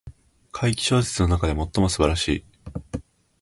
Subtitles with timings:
[0.51, 2.45] 怪奇小説の中で最も素晴らしい